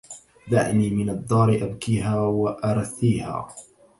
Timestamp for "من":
0.89-1.09